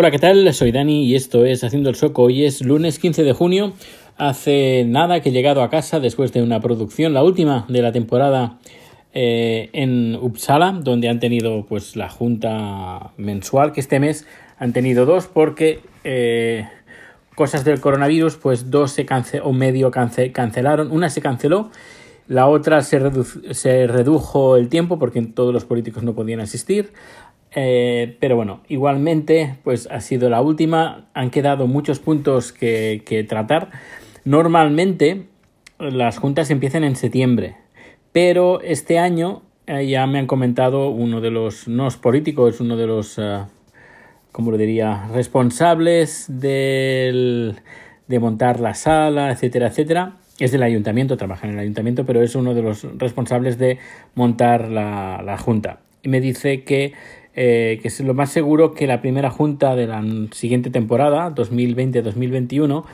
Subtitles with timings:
[0.00, 0.54] Hola, ¿qué tal?
[0.54, 2.22] Soy Dani y esto es Haciendo el Soco.
[2.22, 3.72] Hoy es lunes 15 de junio.
[4.16, 7.90] Hace nada que he llegado a casa después de una producción, la última de la
[7.90, 8.60] temporada
[9.12, 14.24] eh, en Uppsala, donde han tenido pues la junta mensual, que este mes
[14.60, 16.68] han tenido dos porque eh,
[17.34, 20.92] cosas del coronavirus, pues dos se canceló o medio cancelaron.
[20.92, 21.72] Una se canceló,
[22.28, 22.98] la otra se,
[23.86, 26.92] redujo el tiempo porque todos los políticos no podían asistir.
[27.52, 31.08] Eh, pero bueno, igualmente, pues ha sido la última.
[31.14, 33.70] Han quedado muchos puntos que, tratar.
[34.24, 35.24] Normalmente
[35.78, 37.56] las juntas empiezan en septiembre,
[38.12, 42.86] pero este año eh, ya me han comentado uno de los, no políticos, uno de
[42.86, 43.46] los, uh,
[44.32, 47.60] ¿cómo lo diría?, responsables del,
[48.06, 50.16] de montar la sala, etcétera, etcétera.
[50.38, 53.78] Es del ayuntamiento, trabaja en el ayuntamiento, pero es uno de los responsables de
[54.14, 55.80] montar la, la junta.
[56.02, 56.92] Y me dice que
[57.40, 62.84] eh, que es lo más seguro que la primera junta de la siguiente temporada, 2020-2021,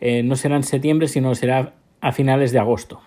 [0.00, 3.00] eh, no será en septiembre, sino será a finales de agosto.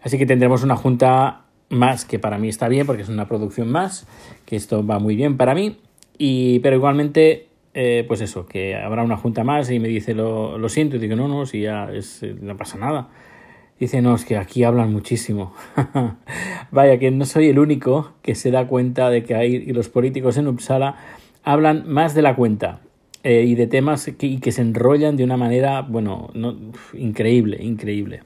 [0.00, 3.72] Así que tendremos una junta más, que para mí está bien, porque es una producción
[3.72, 4.06] más,
[4.46, 5.80] que esto va muy bien para mí,
[6.16, 7.47] y, pero igualmente,
[7.80, 10.98] eh, pues eso, que habrá una junta más y me dice lo, lo siento, y
[10.98, 13.10] digo, no, no, si ya es, no pasa nada.
[13.78, 15.54] Dice, no, es que aquí hablan muchísimo.
[16.72, 20.36] Vaya, que no soy el único que se da cuenta de que hay, los políticos
[20.38, 20.96] en Uppsala
[21.44, 22.80] hablan más de la cuenta
[23.22, 26.56] eh, y de temas que, que se enrollan de una manera, bueno, no,
[26.94, 28.24] increíble, increíble.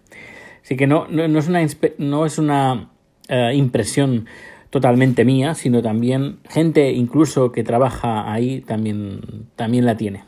[0.65, 1.61] Así que no, no, es una,
[1.99, 2.89] no es una
[3.29, 4.25] eh, impresión
[4.73, 9.21] totalmente mía, sino también gente incluso que trabaja ahí también,
[9.55, 10.25] también la tiene.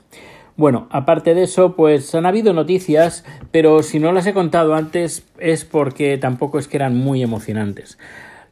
[0.59, 5.25] Bueno, aparte de eso, pues han habido noticias, pero si no las he contado antes
[5.39, 7.99] es porque tampoco es que eran muy emocionantes.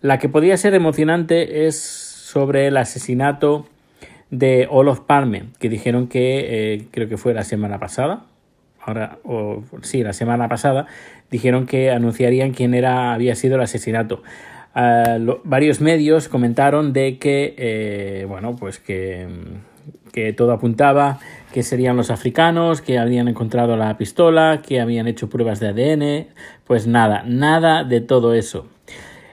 [0.00, 3.66] La que podía ser emocionante es sobre el asesinato
[4.30, 8.24] de Olof Palme, que dijeron que eh, creo que fue la semana pasada.
[8.80, 10.86] Ahora, o sí, la semana pasada
[11.30, 14.22] dijeron que anunciarían quién era había sido el asesinato.
[14.74, 19.26] Ah, varios medios comentaron de que eh, bueno, pues que
[20.12, 21.18] que todo apuntaba
[21.52, 26.28] que serían los africanos, que habían encontrado la pistola, que habían hecho pruebas de ADN,
[26.66, 28.66] pues nada, nada de todo eso.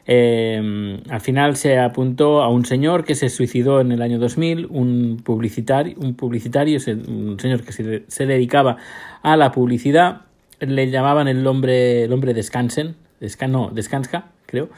[0.07, 4.67] Eh, al final se apuntó a un señor que se suicidó en el año 2000,
[4.71, 7.71] un publicitario, un publicitario, un señor que
[8.07, 8.77] se, dedicaba
[9.21, 10.21] a la publicidad,
[10.59, 13.71] le llamaban el hombre, el hombre descansen, descan, no,
[14.47, 14.69] creo,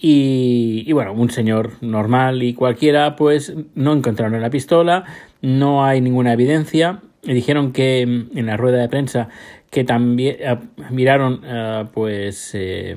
[0.00, 5.04] y, bueno, un señor normal y cualquiera, pues no encontraron la pistola,
[5.42, 7.00] no hay ninguna evidencia.
[7.22, 9.28] Dijeron que en la rueda de prensa
[9.70, 10.56] que también eh,
[10.90, 12.96] miraron eh, pues eh,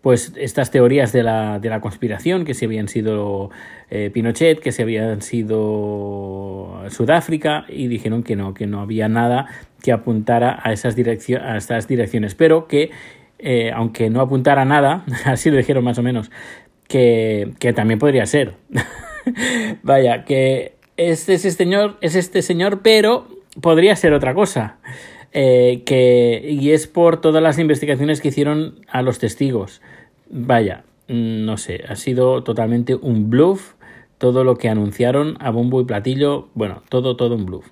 [0.00, 3.50] pues estas teorías de la, de la conspiración, que si habían sido
[4.12, 9.46] Pinochet, que si habían sido Sudáfrica, y dijeron que no, que no había nada
[9.82, 12.90] que apuntara a esas, a estas direcciones, pero que
[13.38, 16.30] eh, aunque no apuntara nada, así lo dijeron más o menos,
[16.88, 18.54] que, también podría ser.
[19.82, 23.26] Vaya, que este es este señor, es este señor, pero
[23.60, 24.76] podría ser otra cosa.
[25.32, 29.82] Eh, que, y es por todas las investigaciones que hicieron a los testigos.
[30.30, 33.74] Vaya, no sé, ha sido totalmente un bluff
[34.18, 37.66] todo lo que anunciaron a bombo y platillo, bueno, todo, todo un bluff.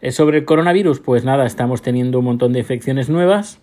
[0.00, 3.60] Eh, sobre el coronavirus, pues nada, estamos teniendo un montón de infecciones nuevas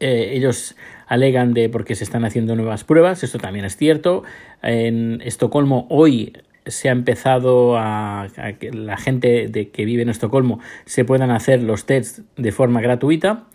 [0.00, 0.76] eh, ellos
[1.06, 4.22] alegan de porque se están haciendo nuevas pruebas, esto también es cierto.
[4.62, 6.32] En Estocolmo hoy
[6.66, 8.28] se ha empezado a,
[8.58, 12.80] que la gente de que vive en Estocolmo se puedan hacer los tests de forma
[12.80, 13.46] gratuita.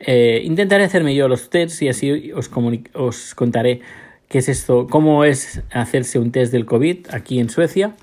[0.00, 2.50] Eh, intentaré hacerme yo los tests y así os,
[2.94, 3.80] os contaré
[4.28, 7.94] qué es esto, cómo es hacerse un test del COVID aquí en Suecia.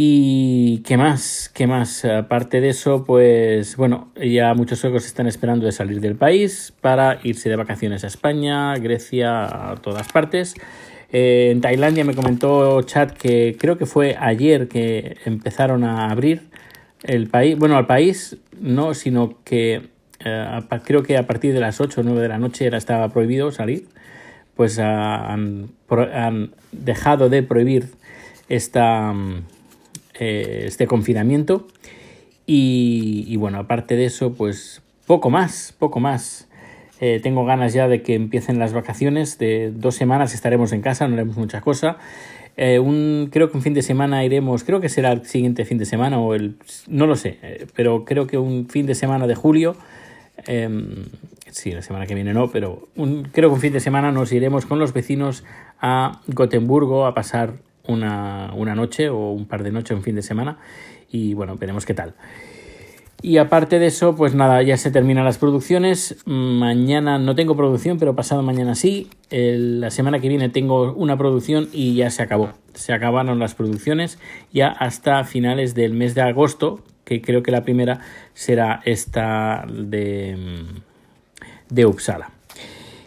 [0.00, 2.04] Y qué más, qué más.
[2.04, 7.18] Aparte de eso, pues bueno, ya muchos suecos están esperando de salir del país para
[7.24, 10.54] irse de vacaciones a España, Grecia, a todas partes.
[11.10, 16.42] Eh, en Tailandia me comentó Chat que creo que fue ayer que empezaron a abrir
[17.02, 17.58] el país.
[17.58, 19.88] Bueno, al país no, sino que
[20.24, 23.08] eh, creo que a partir de las 8 o 9 de la noche era, estaba
[23.08, 23.88] prohibido salir.
[24.54, 27.88] Pues han, han dejado de prohibir
[28.48, 29.12] esta
[30.18, 31.66] eh, este confinamiento.
[32.46, 36.48] Y, bueno, aparte de eso, pues poco más, poco más.
[37.00, 39.38] Eh, tengo ganas ya de que empiecen las vacaciones.
[39.38, 41.98] De dos semanas estaremos en casa, no haremos mucha cosa.
[42.56, 45.78] Eh, un, creo que un fin de semana iremos, creo que será el siguiente fin
[45.78, 46.56] de semana o el,
[46.88, 47.38] no lo sé,
[47.76, 49.76] pero creo que un fin de semana de julio,
[50.48, 51.04] em,
[51.50, 52.88] sí, la semana que viene no, pero
[53.30, 55.44] creo que un fin de semana nos iremos con los vecinos
[55.80, 57.54] a Gotemburgo a pasar
[57.88, 60.58] una, una noche o un par de noches, un fin de semana.
[61.10, 62.14] Y bueno, veremos qué tal.
[63.20, 66.18] Y aparte de eso, pues nada, ya se terminan las producciones.
[66.24, 69.08] Mañana no tengo producción, pero pasado mañana sí.
[69.30, 72.52] la semana que viene tengo una producción y ya se acabó.
[72.74, 74.20] Se acabaron las producciones
[74.52, 78.00] ya hasta finales del mes de agosto, que creo que la primera
[78.34, 80.64] será esta de,
[81.70, 82.30] de Uppsala.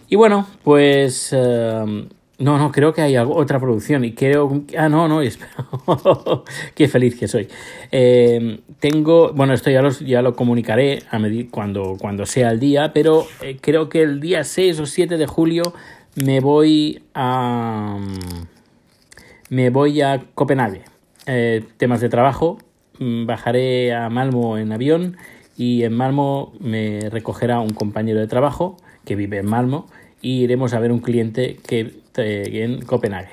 [0.09, 1.29] Y bueno, pues...
[1.31, 2.07] Eh,
[2.41, 4.63] no, no, creo que hay otra producción y creo...
[4.77, 5.21] Ah, no, no,
[6.75, 7.47] qué feliz que soy.
[7.91, 11.19] Eh, tengo, bueno, esto ya, ya lo comunicaré a
[11.51, 15.27] cuando, cuando sea el día, pero eh, creo que el día 6 o 7 de
[15.27, 15.73] julio
[16.15, 17.97] me voy a...
[19.49, 20.83] Me voy a Copenhague.
[21.27, 22.57] Eh, temas de trabajo.
[22.99, 25.17] Mm, bajaré a Malmo en avión
[25.57, 29.87] y en Malmo me recogerá un compañero de trabajo que vive en Malmo
[30.21, 33.31] y iremos a ver un cliente que en Copenhague.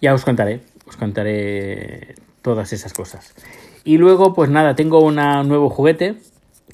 [0.00, 3.34] Ya os contaré, os contaré todas esas cosas.
[3.84, 6.16] Y luego, pues nada, tengo un nuevo juguete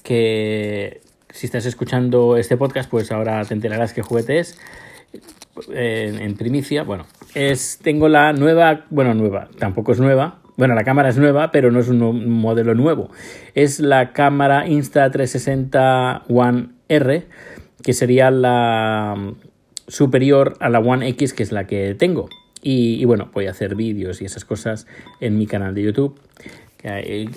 [0.03, 1.01] que
[1.31, 4.59] si estás escuchando este podcast, pues ahora te enterarás qué juguete es.
[5.73, 10.39] En, primicia, bueno, es tengo la nueva, bueno, nueva, tampoco es nueva.
[10.57, 13.11] Bueno, la cámara es nueva, pero no es un modelo nuevo.
[13.55, 17.27] Es la cámara Insta360 One R,
[17.83, 19.35] que sería la
[19.89, 22.29] superior a la One X, que es la que tengo.
[22.63, 24.89] Y, bueno, voy a hacer vídeos y esas cosas
[25.21, 26.19] en mi canal de YouTube.
[26.79, 27.31] Que,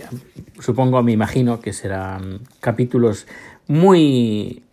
[0.59, 3.27] supongo, me imagino que serán capítulos
[3.67, 4.63] muy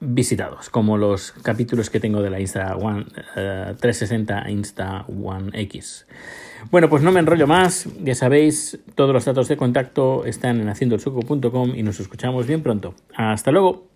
[0.00, 6.06] visitados, como los capítulos que tengo de la Insta One 360 eh, Insta One X.
[6.70, 10.68] Bueno, pues no me enrollo más, ya sabéis, todos los datos de contacto están en
[10.68, 12.94] haciendoelsuco.com y nos escuchamos bien pronto.
[13.14, 13.95] Hasta luego.